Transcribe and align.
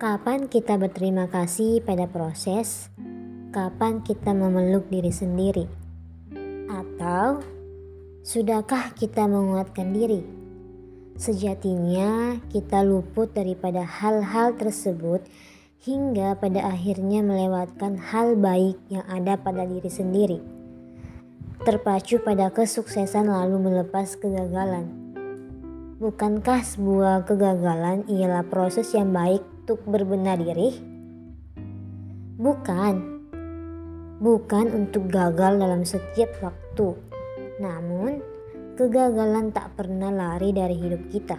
Kapan 0.00 0.48
kita 0.48 0.80
berterima 0.80 1.28
kasih 1.28 1.84
pada 1.84 2.08
proses? 2.08 2.88
Kapan 3.52 4.00
kita 4.00 4.32
memeluk 4.32 4.88
diri 4.88 5.12
sendiri? 5.12 5.68
Atau 6.72 7.44
sudahkah 8.24 8.96
kita 8.96 9.28
menguatkan 9.28 9.92
diri? 9.92 10.24
Sejatinya 11.20 12.40
kita 12.48 12.80
luput 12.80 13.36
daripada 13.36 13.84
hal-hal 13.84 14.56
tersebut 14.56 15.20
hingga 15.84 16.32
pada 16.40 16.72
akhirnya 16.72 17.20
melewatkan 17.20 18.00
hal 18.00 18.40
baik 18.40 18.80
yang 18.88 19.04
ada 19.04 19.36
pada 19.36 19.68
diri 19.68 19.92
sendiri. 19.92 20.40
Terpacu 21.60 22.24
pada 22.24 22.48
kesuksesan 22.48 23.28
lalu 23.28 23.68
melepas 23.68 24.16
kegagalan. 24.16 24.88
Bukankah 26.00 26.64
sebuah 26.64 27.28
kegagalan 27.28 28.08
ialah 28.08 28.48
proses 28.48 28.96
yang 28.96 29.12
baik 29.12 29.59
untuk 29.70 29.86
berbenah 29.86 30.34
diri? 30.34 30.82
Bukan. 32.42 32.94
Bukan 34.18 34.66
untuk 34.74 35.06
gagal 35.06 35.62
dalam 35.62 35.86
setiap 35.86 36.26
waktu. 36.42 36.98
Namun, 37.62 38.18
kegagalan 38.74 39.54
tak 39.54 39.78
pernah 39.78 40.10
lari 40.10 40.50
dari 40.50 40.74
hidup 40.74 41.06
kita. 41.14 41.38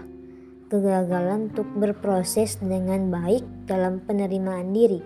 Kegagalan 0.71 1.51
untuk 1.51 1.67
berproses 1.75 2.55
dengan 2.63 3.11
baik 3.11 3.67
dalam 3.67 3.99
penerimaan 3.99 4.71
diri. 4.71 5.03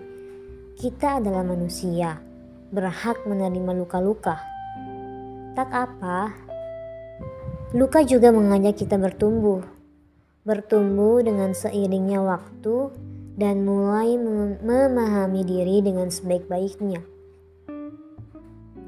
Kita 0.78 1.18
adalah 1.18 1.42
manusia, 1.42 2.22
berhak 2.70 3.26
menerima 3.26 3.74
luka-luka. 3.74 4.38
Tak 5.58 5.66
apa, 5.74 6.30
luka 7.74 8.06
juga 8.06 8.30
mengajak 8.30 8.86
kita 8.86 8.94
bertumbuh. 8.94 9.66
Bertumbuh 10.46 11.26
dengan 11.26 11.50
seiringnya 11.58 12.22
waktu 12.22 12.94
dan 13.36 13.68
mulai 13.68 14.16
memahami 14.64 15.44
diri 15.44 15.84
dengan 15.84 16.08
sebaik-baiknya. 16.08 17.04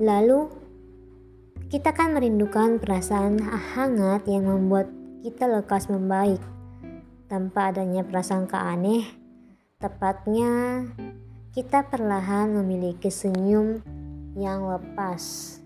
Lalu, 0.00 0.48
kita 1.68 1.92
akan 1.92 2.16
merindukan 2.16 2.80
perasaan 2.80 3.44
hangat 3.44 4.24
yang 4.24 4.48
membuat 4.48 4.88
kita 5.20 5.44
lekas 5.44 5.92
membaik 5.92 6.40
tanpa 7.28 7.68
adanya 7.68 8.00
prasangka 8.08 8.56
aneh. 8.56 9.04
Tepatnya, 9.76 10.82
kita 11.52 11.84
perlahan 11.92 12.56
memiliki 12.56 13.12
senyum 13.12 13.84
yang 14.32 14.64
lepas. 14.64 15.57